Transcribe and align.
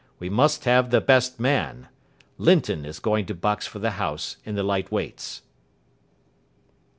We 0.17 0.31
must 0.31 0.65
have 0.65 0.89
the 0.89 0.99
best 0.99 1.39
man. 1.39 1.87
Linton 2.39 2.85
is 2.87 2.97
going 2.97 3.27
to 3.27 3.35
box 3.35 3.67
for 3.67 3.77
the 3.77 3.91
House 4.01 4.37
in 4.43 4.55
the 4.55 4.63
Light 4.63 4.91
Weights." 4.91 5.43